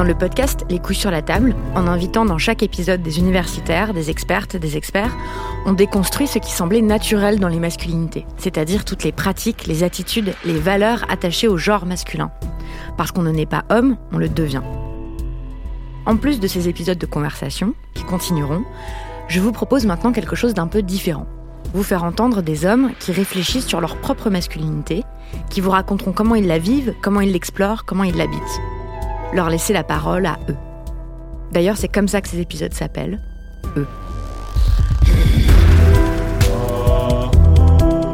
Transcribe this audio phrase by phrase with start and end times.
[0.00, 3.92] Dans le podcast Les couilles sur la table, en invitant dans chaque épisode des universitaires,
[3.92, 5.14] des expertes, des experts,
[5.66, 10.32] on déconstruit ce qui semblait naturel dans les masculinités, c'est-à-dire toutes les pratiques, les attitudes,
[10.46, 12.30] les valeurs attachées au genre masculin.
[12.96, 14.62] Parce qu'on ne naît pas homme, on le devient.
[16.06, 18.64] En plus de ces épisodes de conversation, qui continueront,
[19.28, 21.26] je vous propose maintenant quelque chose d'un peu différent.
[21.74, 25.04] Vous faire entendre des hommes qui réfléchissent sur leur propre masculinité,
[25.50, 28.60] qui vous raconteront comment ils la vivent, comment ils l'explorent, comment ils l'habitent.
[29.32, 30.56] Leur laisser la parole à eux.
[31.52, 33.20] D'ailleurs, c'est comme ça que ces épisodes s'appellent,
[33.76, 33.86] eux.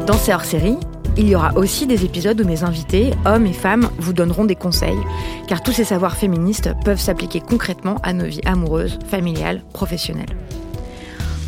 [0.05, 0.77] Dans ces hors-séries,
[1.17, 4.55] il y aura aussi des épisodes où mes invités, hommes et femmes, vous donneront des
[4.55, 4.99] conseils,
[5.47, 10.37] car tous ces savoirs féministes peuvent s'appliquer concrètement à nos vies amoureuses, familiales, professionnelles.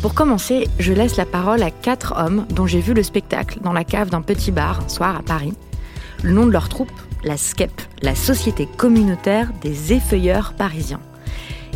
[0.02, 3.72] Pour commencer, je laisse la parole à quatre hommes dont j'ai vu le spectacle dans
[3.72, 5.54] la cave d'un petit bar un soir à Paris.
[6.22, 6.92] Le nom de leur troupe,
[7.22, 7.70] la SCEP,
[8.02, 11.00] la Société communautaire des effeuilleurs parisiens.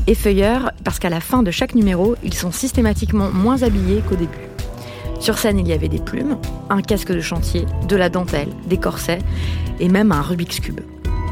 [0.07, 4.49] Effeuilleurs parce qu'à la fin de chaque numéro, ils sont systématiquement moins habillés qu'au début.
[5.21, 8.77] Sur scène, il y avait des plumes, un casque de chantier, de la dentelle, des
[8.77, 9.21] corsets
[9.81, 10.81] et même un Rubik's Cube.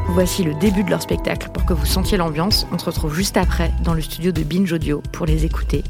[0.09, 2.67] Voici le début de leur spectacle pour que vous sentiez l'ambiance.
[2.71, 5.83] On se retrouve juste après dans le studio de Binge Audio pour les écouter.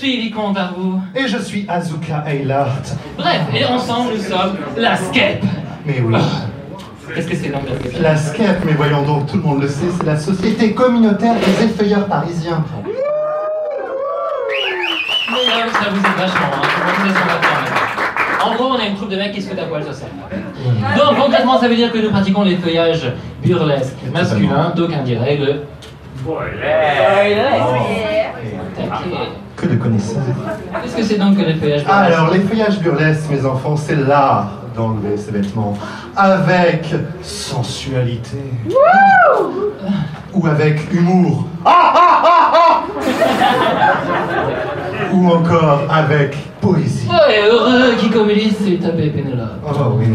[0.00, 0.98] Suis Vicomte Darvaux.
[1.14, 2.96] Et je suis Azuka Eilhart.
[3.18, 5.44] Bref, et ensemble nous sommes la SCEP.
[5.84, 6.14] Mais oui,
[7.14, 7.62] Qu'est-ce que c'est donc
[8.00, 11.64] la SCEP, mais voyons donc, tout le monde le sait, c'est la Société communautaire des
[11.64, 12.64] effeuilleurs parisiens.
[12.86, 12.92] Mais
[15.46, 16.68] là, ça vous aide vachement, hein.
[17.04, 18.46] Maintenant.
[18.46, 20.08] En gros, on a une troupe de mecs qui se foutent à poil sur scène.
[20.96, 23.12] Donc concrètement, ça veut dire que nous pratiquons les feuillages
[23.42, 25.64] burlesques masculins, d'aucuns diraient le.
[29.60, 30.16] Que de connaissances.
[30.82, 33.96] Qu'est-ce que c'est donc que les feuillages burlesques alors, les feuillages burlesques, mes enfants, c'est
[33.96, 35.76] l'art d'enlever ses vêtements
[36.16, 38.38] avec sensualité.
[40.32, 41.44] Ou avec humour.
[41.64, 42.82] Ah, ah, ah, ah
[45.12, 47.08] Ou encore avec poésie.
[47.08, 49.58] Ouais, heureux qui comme Ulysse s'est tapé Pénélope.
[49.66, 50.06] Oh oui.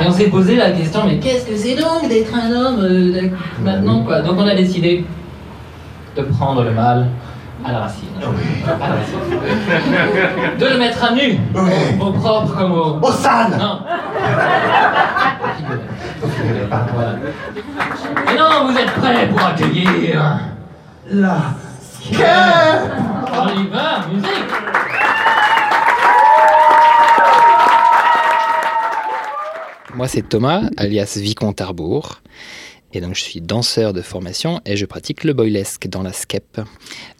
[0.00, 3.12] Et on s'est posé la question, mais qu'est-ce que c'est donc d'être un homme euh,
[3.12, 4.20] d'ac- maintenant quoi?
[4.22, 5.04] Donc on a décidé
[6.16, 7.08] de prendre le mal
[7.64, 8.08] à la racine.
[8.66, 10.58] À la racine.
[10.58, 11.72] De le mettre à nu, Oui.
[12.00, 12.98] au propre comme au...
[13.02, 13.80] Au sale Non.
[16.94, 17.12] Voilà.
[18.32, 20.38] Et non, vous êtes prêts pour accueillir
[21.10, 21.36] La
[22.12, 24.52] On y va, musique
[29.94, 32.20] Moi, c'est Thomas, alias Vicomte Arbour.
[32.96, 36.62] Et donc, je suis danseur de formation et je pratique le boylesque dans la skep.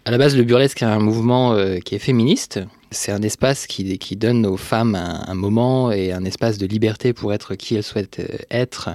[0.05, 2.59] À la base, le burlesque est un mouvement euh, qui est féministe.
[2.89, 7.31] C'est un espace qui, donne aux femmes un, moment et un espace de liberté pour
[7.31, 8.89] être qui elles souhaitent euh, être,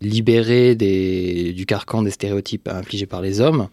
[0.00, 3.68] libérées du carcan des stéréotypes infligés par les hommes.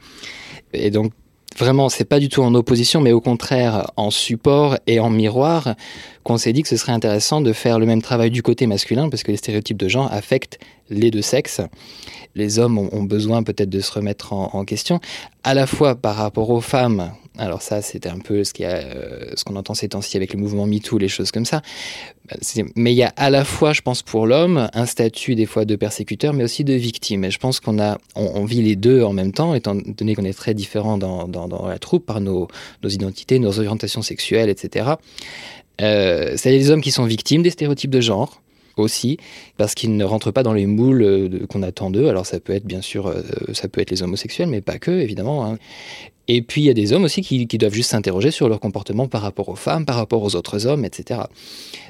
[0.74, 1.14] Et donc,
[1.58, 5.76] vraiment, c'est pas du tout en opposition, mais au contraire en support et en miroir,
[6.24, 9.10] qu'on s'est dit que ce serait intéressant de faire le même travail du côté masculin,
[9.10, 10.60] parce que les stéréotypes de genre affectent
[10.90, 11.62] les deux sexes.
[12.36, 15.00] Les hommes ont, besoin peut-être de se remettre en, question,
[15.44, 17.12] à la fois par rapport aux femmes.
[17.38, 20.98] Alors ça, c'était un peu ce euh, qu'on entend ces temps-ci avec le mouvement MeToo,
[20.98, 21.62] les choses comme ça.
[22.76, 25.66] Mais il y a à la fois, je pense, pour l'homme, un statut des fois
[25.66, 27.24] de persécuteur, mais aussi de victime.
[27.24, 30.24] Et je pense qu'on a, on, vit les deux en même temps, étant donné qu'on
[30.24, 32.48] est très différents dans, la troupe par nos
[32.84, 34.94] identités, nos orientations sexuelles, etc.
[35.82, 38.42] Euh, c'est les hommes qui sont victimes des stéréotypes de genre
[38.78, 39.18] aussi
[39.58, 42.08] parce qu'ils ne rentrent pas dans les moules euh, qu'on attend d'eux.
[42.08, 43.22] Alors ça peut être bien sûr, euh,
[43.54, 45.46] ça peut être les homosexuels, mais pas que évidemment.
[45.46, 45.58] Hein.
[46.30, 49.10] Et puis il y a des hommes aussi qui, doivent juste s'interroger sur leur comportement
[49.10, 51.20] par rapport aux femmes, par rapport aux autres hommes, etc.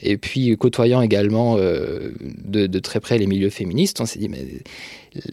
[0.01, 4.43] Et puis côtoyant également de, très près les milieux féministes, on s'est dit mais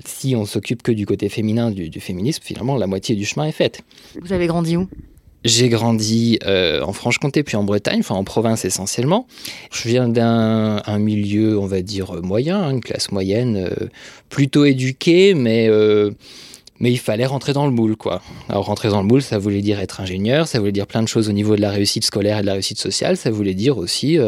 [0.04, 3.52] si on s'occupe que du côté féminin du féminisme, finalement la moitié du chemin est
[3.52, 3.80] faite.
[4.20, 4.86] Vous avez grandi où?
[5.44, 9.26] J'ai grandi euh, en Franche-Comté puis en Bretagne, enfin en province essentiellement.
[9.72, 13.86] Je viens d'un milieu, on va dire, moyen, hein, une classe moyenne, euh,
[14.28, 16.10] plutôt éduquée, mais, euh,
[16.78, 18.20] mais il fallait rentrer dans le moule, quoi.
[18.48, 21.08] Alors rentrer dans le moule, ça voulait dire être ingénieur, ça voulait dire plein de
[21.08, 23.78] choses au niveau de la réussite scolaire et de la réussite sociale, ça voulait dire
[23.78, 24.18] aussi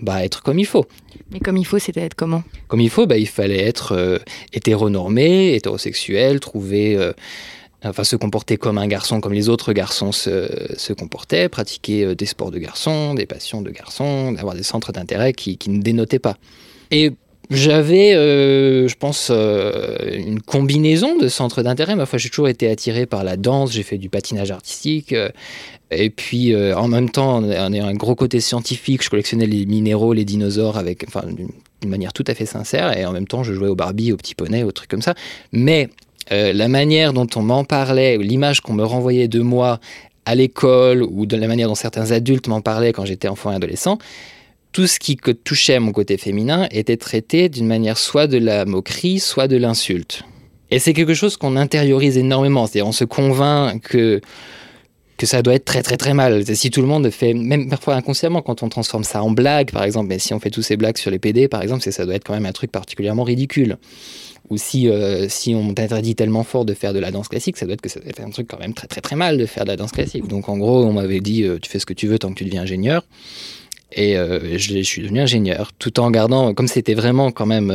[0.00, 0.86] bah, être comme il faut.
[1.30, 2.42] Mais comme il faut, c'était être comment?
[2.68, 4.20] Comme il faut, bah, il fallait être
[4.52, 6.98] hétéronormé, hétérosexuel, trouver
[7.84, 12.26] enfin se comporter comme un garçon, comme les autres garçons se, comportaient, pratiquer euh, des
[12.26, 16.36] sports de garçons, des passions de garçons, avoir des centres d'intérêt qui, ne dénotaient pas.
[16.90, 17.12] Et
[17.50, 21.94] j'avais, euh, je pense, euh, une combinaison de centres d'intérêt.
[21.94, 25.14] Ma foi, j'ai toujours été attiré par la danse, j'ai fait du patinage artistique.
[25.92, 29.04] et puis, en même temps, on a un gros côté scientifique.
[29.04, 32.96] Je collectionnais les minéraux, les dinosaures, avec, enfin, d'une manière tout à fait sincère.
[32.98, 35.14] Et en même temps, je jouais au Barbie, au petit poney, aux trucs comme ça.
[35.52, 35.90] Mais
[36.32, 39.80] euh, la manière dont on m'en parlait, l'image qu'on me renvoyait de moi
[40.24, 43.54] à l'école, ou de la manière dont certains adultes m'en parlaient quand j'étais enfant et
[43.54, 43.98] adolescent,
[44.72, 49.20] tout ce qui touchait mon côté féminin était traité d'une manière soit de la moquerie,
[49.20, 50.24] soit de l'insulte.
[50.70, 54.20] Et c'est quelque chose qu'on intériorise énormément, c'est-à-dire on se convainc que
[55.16, 56.44] que ça doit être très très très mal.
[56.54, 59.82] Si tout le monde fait, même parfois inconsciemment, quand on transforme ça en blague, par
[59.82, 62.14] exemple, mais si on fait tous ces blagues sur les PD, par exemple, ça doit
[62.14, 63.78] être quand même un truc particulièrement ridicule
[64.50, 67.66] ou si, euh, si on t'interdit tellement fort de faire de la danse classique, ça
[67.66, 69.46] doit être que ça doit être un truc quand même très très très mal de
[69.46, 70.28] faire de la danse classique.
[70.28, 72.38] Donc en gros, on m'avait dit euh, tu fais ce que tu veux tant que
[72.38, 73.04] tu deviens ingénieur.
[73.92, 77.70] Et euh, je, suis devenu ingénieur, tout en gardant, comme c'était vraiment quand même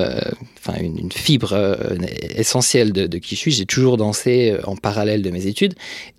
[0.60, 1.56] enfin une, fibre
[2.36, 5.74] essentielle de, qui je suis, j'ai toujours dansé en parallèle de mes études.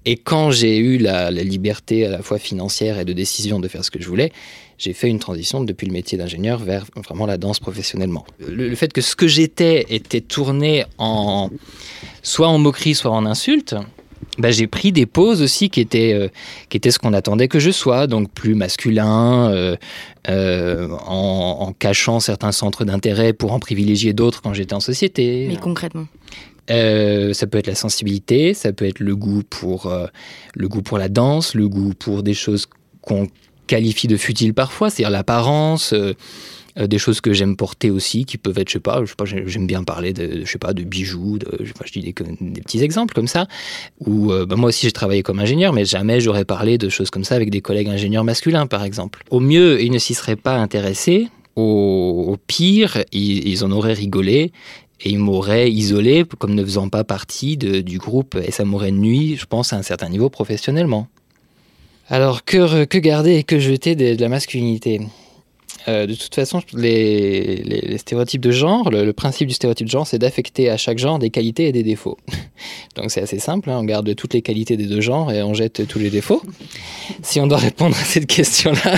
[0.06, 3.84] Et quand j'ai eu la liberté à la fois financière et de décision de faire
[3.84, 4.32] ce que je voulais,
[4.82, 8.26] j'ai fait une transition depuis le métier d'ingénieur vers vraiment la danse professionnellement.
[8.40, 11.50] Le, fait que ce que j'étais était tourné en
[12.22, 13.76] soit en moquerie, soit en insulte,
[14.38, 16.28] bah, j'ai pris des poses aussi qui étaient, euh,
[16.68, 19.76] qui étaient ce qu'on attendait que je sois, donc plus masculin, euh,
[20.28, 25.46] euh, en, en, cachant certains centres d'intérêt pour en privilégier d'autres quand j'étais en société.
[25.48, 26.06] Mais concrètement
[26.68, 29.94] ça peut être la sensibilité, ça peut être le goût pour
[30.54, 32.66] le goût pour la danse, le goût pour des choses
[33.02, 33.28] qu'on
[33.72, 36.12] qualifie de futile parfois, c'est-à-dire l'apparence, euh,
[36.78, 39.16] euh, des choses que j'aime porter aussi, qui peuvent être, je sais pas, je sais
[39.16, 42.82] pas j'aime bien parler de, je sais pas, de bijoux, de, je, dis des, petits
[42.82, 43.46] exemples comme ça.
[44.00, 47.08] Ou euh, bah, moi aussi j'ai travaillé comme ingénieur, mais jamais j'aurais parlé de choses
[47.08, 49.24] comme ça avec des collègues ingénieurs masculins, par exemple.
[49.30, 51.28] Au mieux, ils ne s'y seraient pas intéressés.
[51.56, 54.52] Au, pire, ils, en auraient rigolé
[55.00, 59.36] et ils m'auraient isolé comme ne faisant pas partie du groupe et ça m'aurait nuit,
[59.36, 61.08] je pense, à un certain niveau professionnellement.
[62.08, 65.00] Alors, que, garder et que jeter de, la masculinité?
[65.88, 70.18] Euh, de toute façon, les, stéréotypes de genre, le, principe du stéréotype de genre, c'est
[70.18, 72.18] d'affecter à chaque genre des qualités et des défauts.
[72.96, 75.54] Donc c'est assez simple, hein, on garde toutes les qualités des deux genres et on
[75.54, 76.42] jette tous les défauts.
[77.22, 78.96] Si on doit répondre à cette question-là,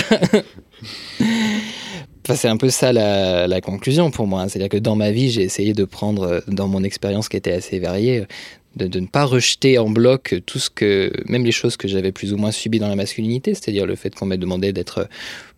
[2.35, 4.41] c'est un peu ça la, conclusion pour moi.
[4.41, 4.47] Hein.
[4.47, 7.79] C'est-à-dire que dans ma vie, j'ai essayé de prendre, dans mon expérience qui était assez
[7.79, 8.25] variée,
[8.75, 12.33] de, ne pas rejeter en bloc tout ce que, même les choses que j'avais plus
[12.33, 15.07] ou moins subies dans la masculinité, c'est-à-dire le fait qu'on m'ait demandé d'être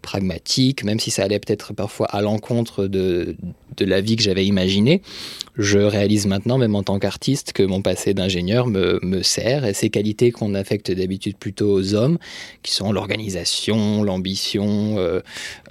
[0.02, 3.36] pragmatique, même si ça allait peut-être parfois à l'encontre de,
[3.78, 5.02] de la vie que j'avais imaginée.
[5.58, 9.74] Je réalise maintenant, même en tant qu'artiste, que mon passé d'ingénieur me, me, sert et
[9.74, 12.20] ces qualités qu'on affecte d'habitude plutôt aux hommes,
[12.62, 15.22] qui sont l'organisation, l'ambition, euh,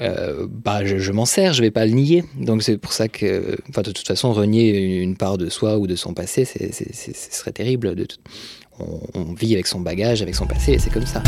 [0.01, 2.25] euh, bah, je, m'en sers, je vais pas le nier.
[2.41, 5.87] Donc c'est pour ça que, enfin, de toute façon, renier une part de soi ou
[5.87, 7.95] de son passé, ce serait terrible.
[7.95, 8.07] De
[8.81, 11.23] on, on vit avec son bagage, avec son passé, et c'est comme ça.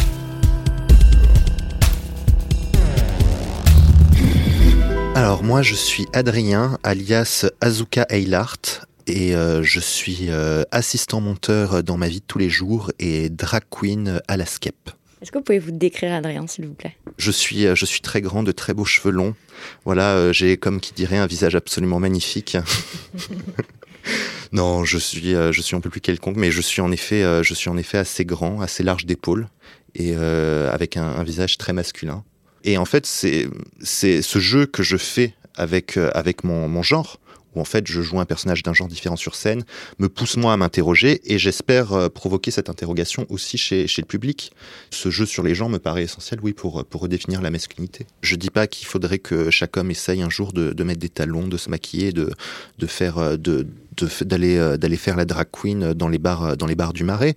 [5.14, 11.82] Alors moi je suis Adrien alias Azuka Eilart et euh, je suis euh, assistant monteur
[11.82, 14.90] dans ma vie de tous les jours et drag queen à la Skep.
[15.20, 16.96] Est-ce que vous pouvez vous décrire, Adrien, s'il vous plaît?
[17.16, 19.34] Je suis, euh, je suis très grand, de très beaux cheveux longs.
[19.84, 22.56] Voilà, j'ai comme qui dirait un visage absolument magnifique.
[24.52, 27.54] non, je suis, je suis un peu plus quelconque, mais je suis en effet, je
[27.54, 29.48] suis en effet assez grand, assez large d'épaules
[29.96, 32.22] et avec un, un, visage très masculin.
[32.64, 33.48] Et en fait, c'est,
[33.82, 37.18] ce jeu que je fais avec, avec mon, genre
[37.54, 39.64] où en fait je joue un personnage d'un genre différent sur scène,
[39.98, 44.52] me pousse moi à m'interroger et j'espère euh, provoquer cette interrogation aussi chez, le public.
[44.90, 48.06] Ce jeu sur les gens me paraît essentiel, oui, pour, pour redéfinir la masculinité.
[48.22, 51.48] Je dis pas qu'il faudrait que chaque homme essaye un jour de, mettre des talons,
[51.48, 52.30] de se maquiller, de,
[52.78, 53.66] de faire, euh, de,
[54.20, 57.36] d'aller euh, d'aller faire la drag queen dans les bars dans les bars du Marais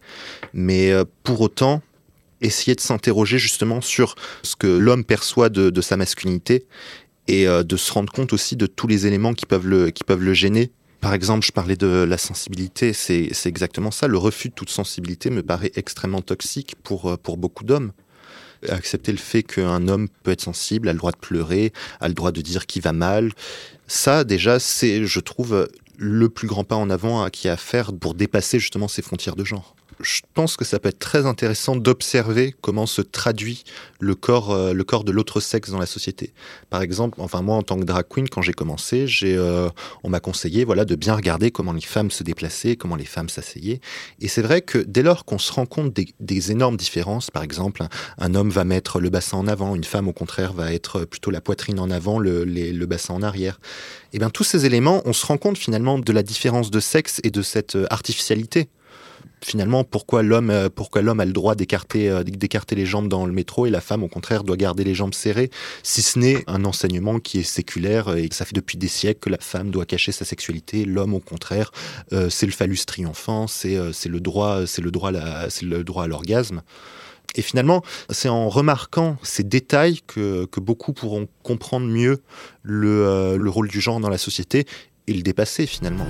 [0.54, 1.82] mais pour autant
[2.42, 6.66] essayer de s'interroger justement sur ce que l'homme perçoit de, sa masculinité
[7.28, 10.04] et euh, de se rendre compte aussi de tous les éléments qui peuvent le, qui
[10.04, 10.72] peuvent le gêner.
[11.00, 14.08] Par exemple, je parlais de la sensibilité, c'est exactement ça.
[14.08, 17.92] Le refus de toute sensibilité me paraît extrêmement toxique pour, euh, pour beaucoup d'hommes.
[18.70, 22.14] Accepter le fait qu'un homme peut être sensible, a le droit de pleurer, a le
[22.14, 23.32] droit de dire qu'il va mal,
[23.88, 25.68] ça déjà, c'est, je trouve,
[25.98, 29.02] le plus grand pas en avant qu'il y a à faire pour dépasser justement ces
[29.02, 33.64] frontières de genre je pense que ça peut être très intéressant d'observer comment se traduit
[34.00, 36.34] le corps, euh, le corps de l'autre sexe dans la société.
[36.70, 39.70] Par exemple, enfin moi en tant que drag queen, quand j'ai commencé, j'ai, euh,
[40.04, 43.30] on m'a conseillé voilà de bien regarder comment les femmes se déplaçaient, comment les femmes
[43.30, 43.82] s'asseyaient.
[44.20, 47.84] Et c'est vrai que dès lors qu'on se rend compte des, énormes différences, par exemple,
[48.18, 51.30] un, homme va mettre le bassin en avant, une femme au contraire va être plutôt
[51.30, 53.60] la poitrine en avant, le, le bassin en arrière.
[54.14, 56.80] Et eh bien tous ces éléments, on se rend compte finalement de la différence de
[56.80, 58.68] sexe et de cette euh, artificialité
[59.44, 63.26] finalement pourquoi l'homme euh, pourquoi l'homme a le droit d'écarter euh, d'écarter les jambes dans
[63.26, 65.50] le métro et la femme au contraire doit garder les jambes serrées
[65.84, 69.20] si ce n'est un enseignement qui est séculaire et que ça fait depuis des siècles
[69.20, 71.72] que la femme doit cacher sa sexualité l'homme au contraire
[72.14, 75.12] euh, c'est le phallus triomphant c'est c'est le droit c'est le droit
[75.50, 76.62] c'est le droit à l'orgasme
[77.36, 82.22] et finalement, c'est en remarquant ces détails que, que beaucoup pourront comprendre mieux
[82.62, 84.66] le, le rôle du genre dans la société
[85.08, 86.08] et le dépasser finalement.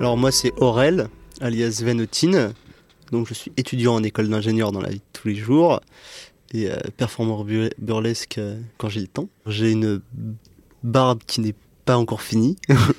[0.00, 1.08] Alors moi c'est Aurel,
[1.42, 2.54] alias Venotine.
[3.12, 5.82] Donc je suis étudiant en école d'ingénieur dans la vie de tous les jours
[6.54, 7.44] et euh, performeur
[7.76, 9.28] burlesque euh, quand j'ai le temps.
[9.44, 10.00] J'ai une
[10.82, 11.54] barbe qui n'est
[11.84, 12.56] pas encore finie.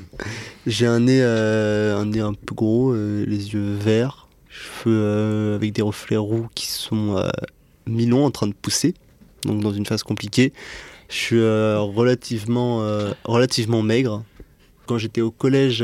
[0.68, 5.82] j'ai un nez, euh, un nez un peu gros, les yeux verts, cheveux avec des
[5.82, 7.20] reflets roux qui sont
[7.88, 8.94] mi-longs en train de pousser,
[9.44, 10.54] donc dans une phase compliquée.
[11.10, 12.86] Je suis relativement,
[13.24, 14.24] relativement maigre.
[14.86, 15.84] Quand j'étais au collège,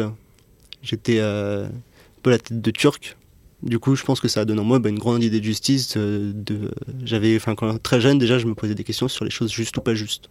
[0.87, 3.17] J'étais euh, un peu la tête de turc.
[3.61, 5.45] Du coup, je pense que ça a donné en moi bah, une grande idée de
[5.45, 5.95] justice.
[5.97, 6.71] Euh, de,
[7.03, 9.75] j'avais, enfin, quand très jeune, déjà, je me posais des questions sur les choses justes
[9.75, 10.29] ou pas justes.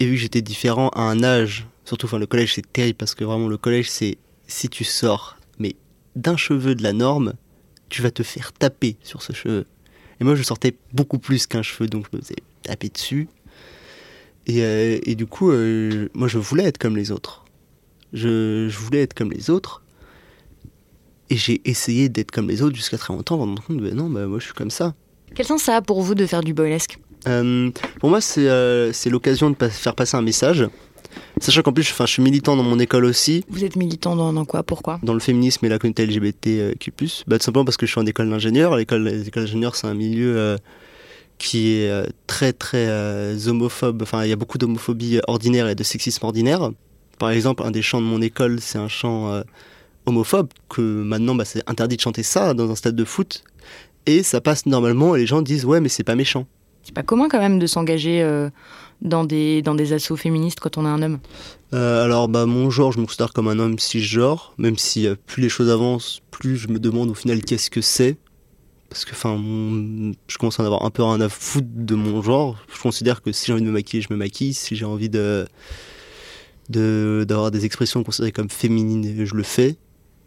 [0.00, 3.14] Et vu que j'étais différent à un âge, surtout, enfin, le collège, c'est terrible parce
[3.14, 4.18] que vraiment, le collège, c'est
[4.48, 5.76] si tu sors, mais
[6.16, 7.34] d'un cheveu de la norme,
[7.88, 9.66] tu vas te faire taper sur ce cheveu.
[10.20, 13.28] Et moi, je sortais beaucoup plus qu'un cheveu, donc je me faisais taper dessus.
[14.48, 15.52] Et, euh, et du coup,
[16.14, 17.44] moi, je voulais être comme les autres.
[18.12, 19.81] Je, je, voulais être comme les autres.
[21.30, 23.94] Et j'ai essayé d'être comme les autres jusqu'à très longtemps de me rendre compte, ben
[23.94, 24.94] non, bah, moi je suis comme ça.
[25.34, 28.92] Quel sens ça a pour vous de faire du boylesque euh, Pour moi, c'est euh,
[29.06, 30.68] l'occasion de faire passer un message.
[31.40, 33.44] Sachant qu'en plus, je, je suis militant dans mon école aussi.
[33.48, 34.62] Vous êtes militant dans, quoi?
[34.62, 35.00] Pourquoi?
[35.02, 36.92] Dans le féminisme et la communauté LGBTQ+.
[37.26, 38.76] Bah, tout simplement parce que je suis en école d'ingénieur.
[38.76, 40.56] L'école d'ingénieur, c'est un milieu euh,
[41.38, 44.02] qui est euh, très très euh, homophobe.
[44.02, 46.70] Enfin, il y a beaucoup d'homophobie ordinaire et de sexisme ordinaire.
[47.18, 49.42] Par exemple, un des chants de mon école, c'est un chant
[50.06, 53.44] homophobe que maintenant bah, c'est interdit de chanter ça dans un stade de foot
[54.06, 56.46] et ça passe normalement et les gens disent ouais mais c'est pas méchant.
[56.82, 58.50] C'est pas commun quand même de s'engager euh,
[59.00, 61.18] dans des dans des assauts féministes quand on est un homme.
[61.72, 65.14] Euh, alors bah mon genre je me considère comme un homme cisgenre même si euh,
[65.26, 68.16] plus les choses avancent plus je me demande au final qu'est-ce que c'est
[68.88, 69.36] parce que enfin
[70.28, 72.58] je commence à en avoir un peu rien à foutre de mon genre.
[72.74, 75.08] Je considère que si j'ai envie de me maquiller je me maquille si j'ai envie
[75.08, 75.46] de
[76.68, 79.76] d'avoir des expressions considérées comme féminines je le fais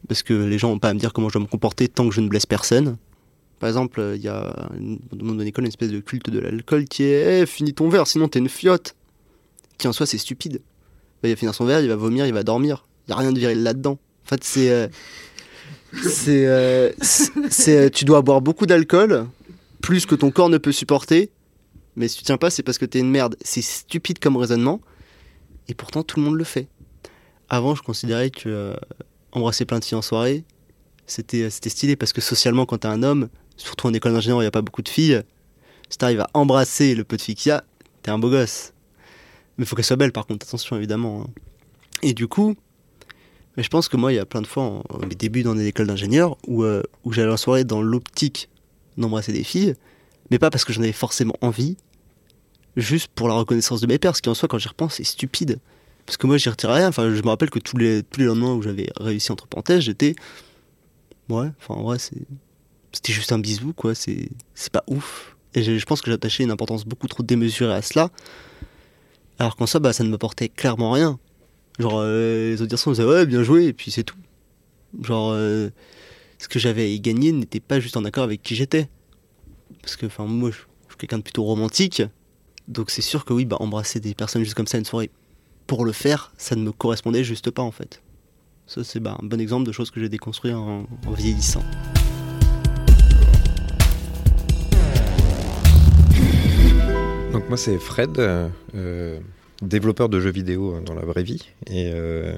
[0.07, 2.07] parce que les gens n'ont pas à me dire comment je dois me comporter tant
[2.07, 2.97] que je ne blesse personne.
[3.59, 4.69] Par exemple, il y a
[5.13, 8.07] dans mon école une espèce de culte de l'alcool qui est hey, finis ton verre,
[8.07, 8.95] sinon t'es une fiotte.
[9.77, 10.61] Qui en soi, c'est stupide.
[11.23, 12.85] Il va finir son verre, il va vomir, il va dormir.
[13.07, 13.97] Il n'y a rien de viril là-dedans.
[14.25, 14.69] En fait, c'est.
[14.69, 14.87] Euh,
[16.03, 16.45] c'est.
[16.45, 16.91] Euh,
[17.67, 19.27] euh, tu dois boire beaucoup d'alcool,
[19.81, 21.29] plus que ton corps ne peut supporter.
[21.95, 23.35] Mais si tu tiens pas, c'est parce que t'es une merde.
[23.41, 24.81] C'est stupide comme raisonnement.
[25.67, 26.67] Et pourtant, tout le monde le fait.
[27.49, 28.75] Avant, je considérais que
[29.35, 30.43] embrasser plein de filles en soirée,
[31.05, 34.39] c'était, euh, c'était stylé parce que socialement, quand t'es un homme, surtout en école d'ingénieur,
[34.39, 35.21] il n'y a pas beaucoup de filles,
[35.89, 37.63] si t'arrives à embrasser le peu de filles qu'il y a,
[38.01, 38.73] t'es un beau gosse.
[39.57, 41.21] Mais faut qu'elle soit belle, par contre, attention, évidemment.
[41.21, 41.29] hein.
[42.01, 42.55] Et du coup,
[43.55, 45.67] mais je pense que moi, il y a plein de fois, mes débuts dans des
[45.67, 48.49] écoles d'ingénieurs, où, euh, où j'allais en soirée dans l'optique
[48.97, 49.75] d'embrasser des filles,
[50.31, 51.77] mais pas parce que j'en avais forcément envie,
[52.75, 55.03] juste pour la reconnaissance de mes pères, ce qui en soi, quand j'y repense, c'est
[55.03, 55.59] stupide.
[56.05, 56.89] Parce que moi, j'y retirais rien.
[56.89, 60.15] Enfin, je me rappelle que tous les, lendemains où j'avais réussi entre parenthèses, j'étais.
[61.29, 62.21] Ouais, enfin, en vrai, c'est.
[62.91, 63.93] C'était juste un bisou, quoi.
[63.95, 64.29] C'est
[64.71, 65.35] pas ouf.
[65.53, 68.09] Et je, pense que j'attachais une importance beaucoup trop démesurée à cela.
[69.39, 71.19] Alors qu'en ça, bah, ça ne m'apportait clairement rien.
[71.79, 74.17] Genre, euh, les autres garçons disaient ouais, bien joué, et puis c'est tout.
[75.01, 75.69] Genre, euh,
[76.37, 78.89] ce que j'avais gagner n'était pas juste en accord avec qui j'étais.
[79.81, 80.59] Parce que, enfin, moi, je
[80.95, 82.03] je suis quelqu'un de plutôt romantique.
[82.67, 85.11] Donc c'est sûr que oui, bah, embrasser des personnes juste comme ça une soirée
[85.67, 88.01] pour le faire, ça ne me correspondait juste pas en fait.
[88.67, 91.63] Ça, c'est bah, un bon exemple de choses que j'ai déconstruit en, vieillissant.
[97.31, 99.19] Donc moi c'est Fred, euh, euh,
[99.61, 102.33] développeur de jeux vidéo dans la vraie vie, et euh,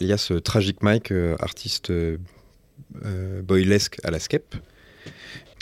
[0.00, 1.92] alias Tragic Mike, artiste
[3.42, 4.56] boylesque à la skep.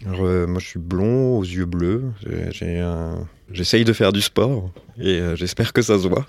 [0.07, 2.05] Alors, moi je suis blond, aux yeux bleus,
[2.53, 6.27] j'ai un- j'essaye de faire du sport, et euh, j'espère que ça se voit.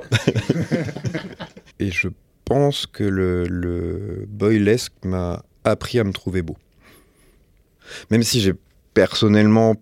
[1.80, 2.08] et je
[2.46, 6.58] pense que le, le boylesque m'a appris à me trouver beau.
[8.12, 8.54] Même si j'ai
[8.94, 9.76] personnellement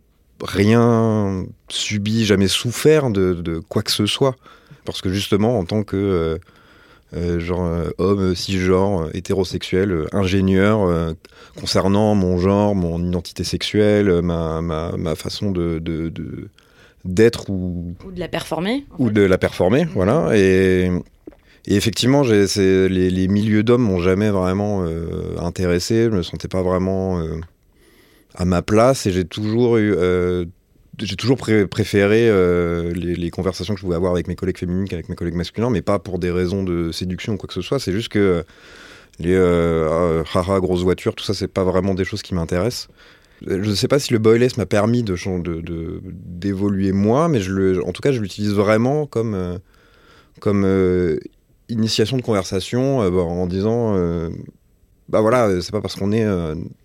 [0.44, 4.36] rien subi, jamais souffert de, de quoi que ce soit.
[4.86, 6.38] Parce que justement, en tant que euh,
[7.16, 11.14] euh, genre, euh, homme cisgenre, hétérosexuel, ingénieur,
[11.58, 16.50] concernant mon genre, mon identité sexuelle, ma, ma, ma façon de, de, de-
[17.06, 18.86] d'être ou, Ou de la performer.
[19.00, 20.32] ou de la performer, voilà.
[20.38, 20.90] Et,
[21.66, 26.06] et effectivement, les, les milieux d'hommes m'ont jamais vraiment euh, intéressé.
[26.06, 27.36] Je me sentais pas vraiment euh,
[28.36, 30.46] à ma place et j'ai toujours eu, euh,
[31.00, 32.30] j'ai toujours pré- préféré
[32.94, 35.70] les, les conversations que je pouvais avoir avec mes collègues féminines qu'avec mes collègues masculins,
[35.70, 37.80] mais pas pour des raisons de séduction ou quoi que ce soit.
[37.80, 38.46] C'est juste que
[39.20, 42.88] les ah, haha, grosses voitures, tout ça, c'est pas vraiment des choses qui m'intéressent.
[43.46, 45.16] Je ne sais pas si le boyless m'a permis de,
[46.06, 47.42] d'évoluer moi, mais
[47.80, 49.58] en tout cas, je l'utilise vraiment comme, euh,
[50.40, 51.18] comme euh,
[51.68, 53.96] initiation de conversation euh, bah, en disant
[55.10, 56.26] bah voilà, c'est pas parce qu'on est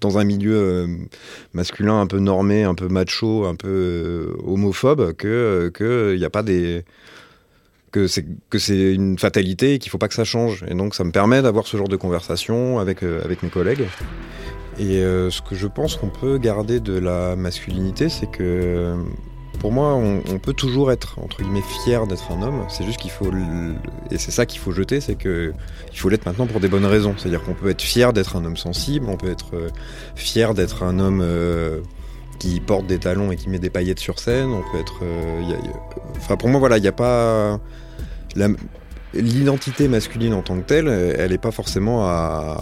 [0.00, 0.88] dans un milieu
[1.55, 6.85] masculin un peu normé, un peu macho, un peu homophobe que a pas des
[7.92, 10.64] que c'est que c'est une fatalité et qu'il faut pas que ça change.
[10.68, 13.87] Et donc ça me permet d'avoir ce genre de conversation avec avec mes collègues.
[14.79, 18.97] Et euh, ce que je pense qu'on peut garder de la masculinité, c'est que
[19.59, 22.64] pour moi, on, peut toujours être entre guillemets fier d'être un homme.
[22.69, 23.29] C'est juste qu'il faut
[24.11, 25.53] et c'est ça qu'il faut jeter, c'est que
[25.93, 27.14] il faut l'être maintenant pour des bonnes raisons.
[27.17, 29.69] C'est-à-dire qu'on peut être fier d'être un homme sensible, on peut être euh,
[30.14, 31.81] fier d'être un homme euh,
[32.38, 34.51] qui porte des talons et qui met des paillettes sur scène.
[34.51, 35.03] On peut être,
[36.17, 37.59] enfin pour moi voilà, il n'y a pas
[39.14, 42.59] l'identité masculine en tant que telle, elle n'est pas forcément à,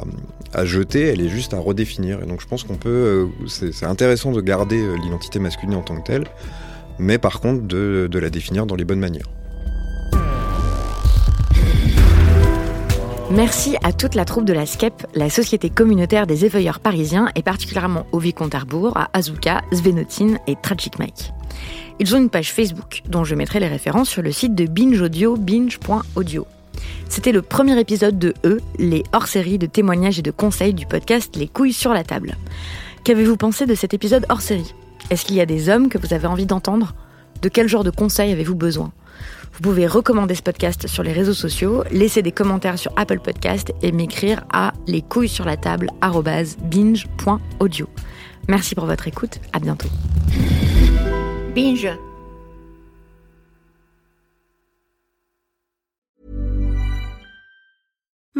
[0.64, 2.22] jeter, elle est juste à redéfinir.
[2.22, 5.82] Et donc je pense qu'on peut, euh, c'est intéressant de garder euh, l'identité masculine en
[5.82, 6.24] tant que telle,
[6.98, 9.28] mais par contre de la définir dans les bonnes manières.
[13.30, 17.42] Merci à toute la troupe de la SKEP, la société communautaire des éveilleurs parisiens, et
[17.42, 21.32] particulièrement au Vicomte Arbour, à Azuka, Svenotine et Tragic Mike.
[21.98, 25.00] Ils ont une page Facebook, dont je mettrai les références sur le site de Binge
[25.00, 26.46] Audio, binge.audio.
[27.08, 31.34] C'était le premier épisode de Eux, les hors-séries de témoignages et de conseils du podcast
[31.34, 32.36] Les couilles sur la table.
[33.02, 34.72] Qu'avez-vous pensé de cet épisode hors-série?
[35.10, 36.94] Est-ce qu'il y a des hommes que vous avez envie d'entendre?
[37.42, 38.92] De quel genre de conseils avez-vous besoin?
[39.56, 43.72] Vous pouvez recommander ce podcast sur les réseaux sociaux, laisser des commentaires sur Apple Podcast
[43.80, 45.88] et m'écrire à les couilles sur la table
[46.62, 47.88] binge.audio.
[48.48, 49.88] Merci pour votre écoute, à bientôt.
[51.54, 51.88] Binge.